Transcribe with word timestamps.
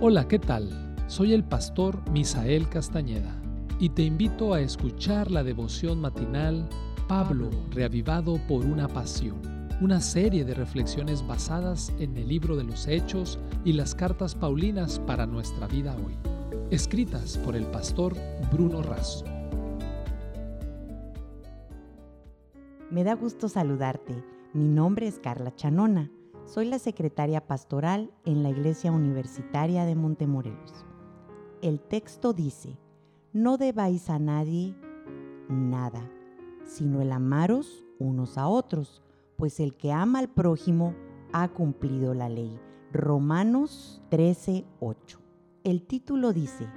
Hola, 0.00 0.26
¿qué 0.26 0.40
tal? 0.40 0.70
Soy 1.06 1.32
el 1.32 1.44
pastor 1.44 1.98
Misael 2.10 2.68
Castañeda 2.68 3.40
y 3.78 3.90
te 3.90 4.02
invito 4.02 4.52
a 4.52 4.60
escuchar 4.60 5.30
la 5.30 5.44
devoción 5.44 6.00
matinal 6.00 6.68
Pablo, 7.08 7.48
reavivado 7.70 8.38
por 8.48 8.66
una 8.66 8.88
pasión, 8.88 9.40
una 9.80 10.00
serie 10.00 10.44
de 10.44 10.52
reflexiones 10.52 11.24
basadas 11.26 11.92
en 12.00 12.16
el 12.16 12.28
libro 12.28 12.56
de 12.56 12.64
los 12.64 12.88
Hechos 12.88 13.38
y 13.64 13.72
las 13.72 13.94
cartas 13.94 14.34
Paulinas 14.34 14.98
para 14.98 15.26
nuestra 15.26 15.68
vida 15.68 15.96
hoy, 15.96 16.14
escritas 16.70 17.38
por 17.38 17.54
el 17.54 17.64
pastor 17.66 18.14
Bruno 18.52 18.82
Razo. 18.82 19.24
Me 22.90 23.04
da 23.04 23.14
gusto 23.14 23.48
saludarte. 23.48 24.22
Mi 24.52 24.68
nombre 24.68 25.06
es 25.06 25.18
Carla 25.20 25.54
Chanona. 25.54 26.10
Soy 26.46 26.66
la 26.66 26.78
secretaria 26.78 27.46
pastoral 27.46 28.12
en 28.26 28.42
la 28.42 28.50
Iglesia 28.50 28.92
Universitaria 28.92 29.86
de 29.86 29.94
Montemorelos. 29.94 30.84
El 31.62 31.80
texto 31.80 32.34
dice, 32.34 32.78
no 33.32 33.56
debáis 33.56 34.10
a 34.10 34.18
nadie 34.18 34.76
nada, 35.48 36.08
sino 36.64 37.00
el 37.00 37.12
amaros 37.12 37.84
unos 37.98 38.36
a 38.36 38.46
otros, 38.46 39.02
pues 39.36 39.58
el 39.58 39.74
que 39.74 39.92
ama 39.92 40.18
al 40.18 40.28
prójimo 40.28 40.94
ha 41.32 41.48
cumplido 41.48 42.12
la 42.12 42.28
ley. 42.28 42.60
Romanos 42.92 44.02
13:8. 44.10 45.18
El 45.64 45.86
título 45.86 46.34
dice, 46.34 46.68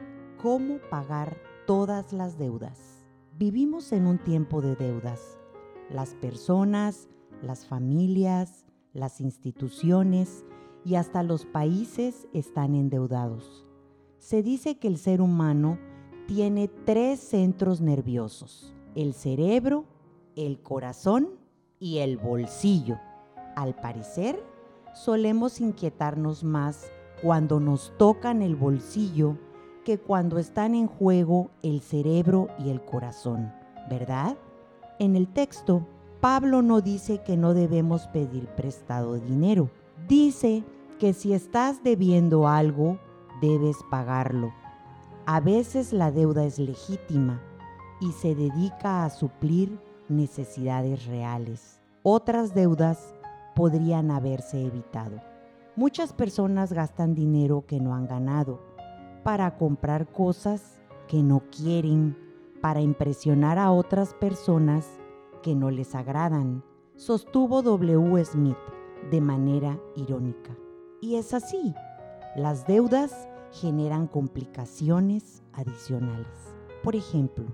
¿cómo 0.41 0.77
pagar 0.89 1.37
todas 1.67 2.13
las 2.13 2.37
deudas? 2.37 3.05
Vivimos 3.37 3.91
en 3.91 4.07
un 4.07 4.17
tiempo 4.17 4.61
de 4.61 4.77
deudas. 4.77 5.37
Las 5.89 6.15
personas, 6.15 7.09
las 7.43 7.65
familias, 7.65 8.66
las 8.97 9.21
instituciones 9.21 10.43
y 10.83 10.95
hasta 10.95 11.21
los 11.21 11.45
países 11.45 12.27
están 12.33 12.73
endeudados. 12.73 13.67
Se 14.17 14.41
dice 14.41 14.79
que 14.79 14.87
el 14.87 14.97
ser 14.97 15.21
humano 15.21 15.77
tiene 16.25 16.67
tres 16.67 17.19
centros 17.19 17.79
nerviosos, 17.79 18.73
el 18.95 19.13
cerebro, 19.13 19.85
el 20.35 20.59
corazón 20.61 21.29
y 21.79 21.99
el 21.99 22.17
bolsillo. 22.17 22.97
Al 23.55 23.75
parecer, 23.75 24.43
solemos 24.95 25.61
inquietarnos 25.61 26.43
más 26.43 26.89
cuando 27.21 27.59
nos 27.59 27.93
tocan 27.97 28.41
el 28.41 28.55
bolsillo 28.55 29.37
que 29.85 29.99
cuando 29.99 30.39
están 30.39 30.73
en 30.73 30.87
juego 30.87 31.51
el 31.61 31.81
cerebro 31.81 32.49
y 32.57 32.71
el 32.71 32.83
corazón, 32.83 33.53
¿verdad? 33.89 34.37
En 34.97 35.15
el 35.15 35.27
texto 35.27 35.87
Pablo 36.21 36.63
no 36.63 36.81
dice 36.81 37.21
que 37.23 37.37
no 37.37 37.53
debemos 37.53 38.07
pedir 38.07 38.47
prestado 38.47 39.15
dinero. 39.19 39.69
Dice 40.07 40.63
que 40.99 41.13
si 41.13 41.33
estás 41.33 41.83
debiendo 41.83 42.47
algo, 42.47 42.97
debes 43.39 43.77
pagarlo. 43.91 44.51
A 45.27 45.39
veces 45.39 45.93
la 45.93 46.11
deuda 46.11 46.45
es 46.45 46.57
legítima 46.57 47.39
y 48.01 48.13
se 48.13 48.33
dedica 48.33 49.05
a 49.05 49.09
suplir 49.11 49.79
necesidades 50.09 51.05
reales. 51.05 51.81
Otras 52.01 52.55
deudas 52.55 53.13
podrían 53.55 54.09
haberse 54.09 54.65
evitado. 54.65 55.21
Muchas 55.75 56.13
personas 56.13 56.73
gastan 56.73 57.13
dinero 57.13 57.65
que 57.67 57.79
no 57.79 57.93
han 57.93 58.07
ganado 58.07 58.59
para 59.23 59.57
comprar 59.57 60.07
cosas 60.07 60.81
que 61.07 61.21
no 61.21 61.43
quieren, 61.51 62.17
para 62.61 62.81
impresionar 62.81 63.59
a 63.59 63.71
otras 63.71 64.15
personas 64.15 64.87
que 65.41 65.55
no 65.55 65.71
les 65.71 65.95
agradan, 65.95 66.63
sostuvo 66.95 67.61
W. 67.61 68.23
Smith 68.25 68.57
de 69.11 69.21
manera 69.21 69.79
irónica. 69.95 70.55
Y 71.01 71.15
es 71.15 71.33
así, 71.33 71.73
las 72.35 72.67
deudas 72.67 73.27
generan 73.51 74.07
complicaciones 74.07 75.43
adicionales. 75.53 76.55
Por 76.83 76.95
ejemplo, 76.95 77.45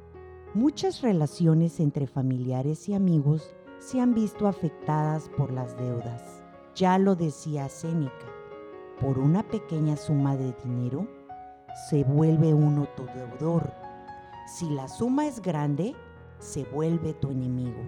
muchas 0.53 1.01
relaciones 1.01 1.79
entre 1.79 2.07
familiares 2.07 2.87
y 2.89 2.93
amigos 2.93 3.53
se 3.79 3.99
han 3.99 4.13
visto 4.13 4.47
afectadas 4.47 5.29
por 5.37 5.51
las 5.51 5.77
deudas. 5.77 6.43
Ya 6.75 6.97
lo 6.97 7.15
decía 7.15 7.69
Séneca, 7.69 8.27
por 8.99 9.19
una 9.19 9.43
pequeña 9.43 9.97
suma 9.97 10.37
de 10.37 10.53
dinero 10.63 11.07
se 11.89 12.03
vuelve 12.03 12.53
uno 12.53 12.87
tu 12.95 13.05
deudor. 13.05 13.71
Si 14.47 14.69
la 14.69 14.87
suma 14.87 15.27
es 15.27 15.41
grande, 15.41 15.95
se 16.43 16.65
vuelve 16.65 17.13
tu 17.13 17.29
enemigo. 17.31 17.81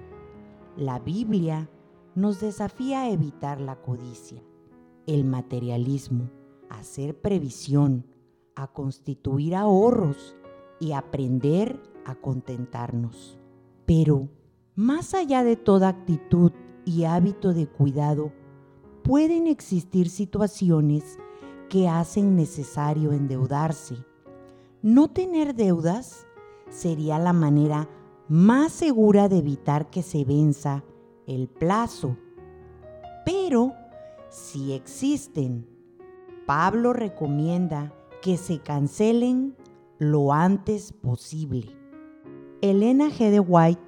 La 0.77 0.99
Biblia 0.99 1.69
nos 2.15 2.39
desafía 2.39 3.01
a 3.01 3.09
evitar 3.09 3.59
la 3.59 3.81
codicia, 3.81 4.41
el 5.05 5.25
materialismo, 5.25 6.29
a 6.69 6.79
hacer 6.79 7.19
previsión, 7.19 8.05
a 8.55 8.67
constituir 8.67 9.55
ahorros 9.55 10.35
y 10.79 10.93
aprender 10.93 11.81
a 12.05 12.15
contentarnos. 12.15 13.37
Pero, 13.85 14.29
más 14.75 15.13
allá 15.13 15.43
de 15.43 15.57
toda 15.57 15.89
actitud 15.89 16.51
y 16.85 17.03
hábito 17.03 17.53
de 17.53 17.67
cuidado, 17.67 18.31
pueden 19.03 19.47
existir 19.47 20.09
situaciones 20.09 21.19
que 21.69 21.89
hacen 21.89 22.35
necesario 22.35 23.11
endeudarse. 23.11 23.97
No 24.81 25.09
tener 25.09 25.55
deudas 25.55 26.25
sería 26.69 27.19
la 27.19 27.33
manera 27.33 27.89
más 28.27 28.71
segura 28.71 29.29
de 29.29 29.37
evitar 29.37 29.89
que 29.89 30.01
se 30.01 30.25
venza 30.25 30.83
el 31.27 31.47
plazo. 31.47 32.17
Pero 33.25 33.73
si 34.29 34.73
existen, 34.73 35.67
Pablo 36.45 36.93
recomienda 36.93 37.93
que 38.21 38.37
se 38.37 38.59
cancelen 38.59 39.55
lo 39.99 40.33
antes 40.33 40.91
posible. 40.91 41.75
Elena 42.61 43.09
G. 43.09 43.29
de 43.29 43.39
White 43.39 43.81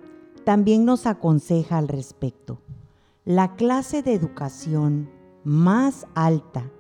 también 0.43 0.85
nos 0.85 1.05
aconseja 1.05 1.77
al 1.77 1.87
respecto. 1.87 2.61
La 3.25 3.55
clase 3.55 4.03
de 4.03 4.13
educación 4.13 5.09
más 5.43 6.05
alta 6.15 6.71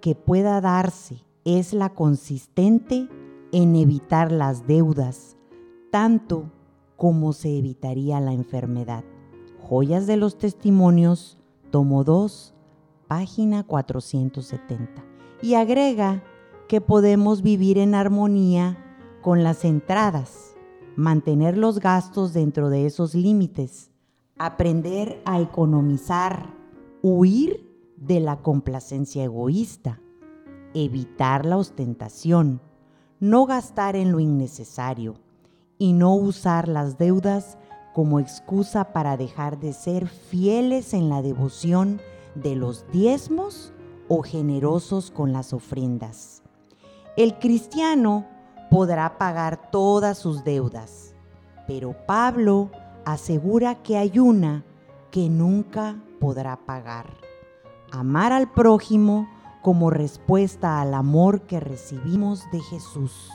que 0.00 0.14
pueda 0.14 0.60
darse 0.60 1.24
es 1.44 1.72
la 1.72 1.94
consistente 1.94 3.08
en 3.52 3.74
evitar 3.74 4.30
las 4.30 4.66
deudas, 4.66 5.36
tanto 5.90 6.52
cómo 6.96 7.32
se 7.32 7.58
evitaría 7.58 8.20
la 8.20 8.32
enfermedad. 8.32 9.04
Joyas 9.60 10.06
de 10.06 10.16
los 10.16 10.38
Testimonios, 10.38 11.38
tomo 11.70 12.04
2, 12.04 12.54
página 13.06 13.64
470. 13.64 15.04
Y 15.42 15.54
agrega 15.54 16.22
que 16.68 16.80
podemos 16.80 17.42
vivir 17.42 17.78
en 17.78 17.94
armonía 17.94 18.78
con 19.22 19.44
las 19.44 19.64
entradas, 19.64 20.56
mantener 20.96 21.58
los 21.58 21.80
gastos 21.80 22.32
dentro 22.32 22.70
de 22.70 22.86
esos 22.86 23.14
límites, 23.14 23.90
aprender 24.38 25.20
a 25.24 25.40
economizar, 25.40 26.54
huir 27.02 27.66
de 27.96 28.20
la 28.20 28.42
complacencia 28.42 29.24
egoísta, 29.24 30.00
evitar 30.74 31.44
la 31.44 31.56
ostentación, 31.56 32.60
no 33.20 33.46
gastar 33.46 33.96
en 33.96 34.12
lo 34.12 34.20
innecesario, 34.20 35.14
y 35.78 35.92
no 35.92 36.14
usar 36.14 36.68
las 36.68 36.98
deudas 36.98 37.58
como 37.94 38.20
excusa 38.20 38.92
para 38.92 39.16
dejar 39.16 39.58
de 39.58 39.72
ser 39.72 40.06
fieles 40.08 40.92
en 40.94 41.08
la 41.08 41.22
devoción 41.22 42.00
de 42.34 42.54
los 42.54 42.84
diezmos 42.92 43.72
o 44.08 44.22
generosos 44.22 45.10
con 45.10 45.32
las 45.32 45.52
ofrendas. 45.52 46.42
El 47.16 47.38
cristiano 47.38 48.26
podrá 48.70 49.16
pagar 49.18 49.70
todas 49.70 50.18
sus 50.18 50.44
deudas, 50.44 51.14
pero 51.66 51.96
Pablo 52.06 52.70
asegura 53.04 53.76
que 53.82 53.96
hay 53.96 54.18
una 54.18 54.64
que 55.10 55.30
nunca 55.30 55.96
podrá 56.20 56.56
pagar. 56.66 57.14
Amar 57.90 58.32
al 58.32 58.52
prójimo 58.52 59.28
como 59.62 59.90
respuesta 59.90 60.80
al 60.80 60.92
amor 60.92 61.42
que 61.42 61.60
recibimos 61.60 62.42
de 62.52 62.60
Jesús. 62.60 63.30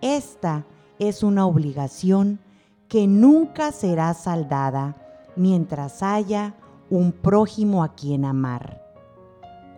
Esta 0.00 0.66
es 1.00 1.22
una 1.22 1.46
obligación 1.46 2.38
que 2.86 3.06
nunca 3.06 3.72
será 3.72 4.12
saldada 4.14 4.96
mientras 5.34 6.02
haya 6.02 6.54
un 6.90 7.12
prójimo 7.12 7.82
a 7.82 7.94
quien 7.94 8.26
amar. 8.26 8.82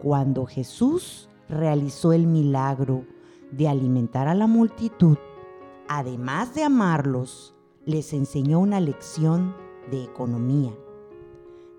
Cuando 0.02 0.46
Jesús 0.46 1.28
realizó 1.48 2.12
el 2.12 2.26
milagro 2.26 3.04
de 3.52 3.68
alimentar 3.68 4.26
a 4.26 4.34
la 4.34 4.48
multitud, 4.48 5.16
además 5.88 6.54
de 6.54 6.64
amarlos, 6.64 7.54
les 7.84 8.12
enseñó 8.12 8.58
una 8.58 8.80
lección 8.80 9.54
de 9.92 10.02
economía. 10.02 10.72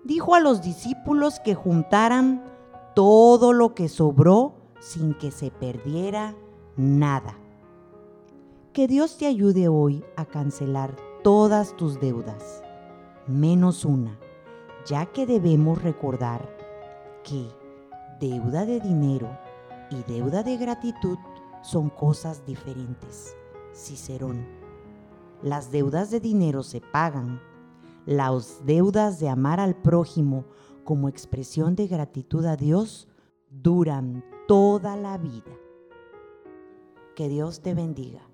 Dijo 0.04 0.34
a 0.34 0.40
los 0.40 0.62
discípulos 0.62 1.38
que 1.40 1.54
juntaran 1.54 2.42
todo 2.94 3.52
lo 3.52 3.74
que 3.74 3.88
sobró 3.88 4.54
sin 4.80 5.12
que 5.14 5.30
se 5.30 5.50
perdiera 5.50 6.34
nada. 6.76 7.43
Que 8.74 8.88
Dios 8.88 9.18
te 9.18 9.26
ayude 9.26 9.68
hoy 9.68 10.04
a 10.16 10.24
cancelar 10.24 10.96
todas 11.22 11.76
tus 11.76 12.00
deudas, 12.00 12.60
menos 13.28 13.84
una, 13.84 14.18
ya 14.84 15.06
que 15.06 15.26
debemos 15.26 15.80
recordar 15.80 16.50
que 17.22 17.46
deuda 18.18 18.66
de 18.66 18.80
dinero 18.80 19.28
y 19.92 20.02
deuda 20.12 20.42
de 20.42 20.56
gratitud 20.56 21.16
son 21.62 21.88
cosas 21.88 22.44
diferentes. 22.46 23.36
Cicerón. 23.72 24.44
Las 25.40 25.70
deudas 25.70 26.10
de 26.10 26.18
dinero 26.18 26.64
se 26.64 26.80
pagan. 26.80 27.40
Las 28.06 28.66
deudas 28.66 29.20
de 29.20 29.28
amar 29.28 29.60
al 29.60 29.76
prójimo 29.76 30.46
como 30.82 31.08
expresión 31.08 31.76
de 31.76 31.86
gratitud 31.86 32.44
a 32.44 32.56
Dios 32.56 33.06
duran 33.50 34.24
toda 34.48 34.96
la 34.96 35.16
vida. 35.16 35.52
Que 37.14 37.28
Dios 37.28 37.60
te 37.60 37.72
bendiga. 37.72 38.33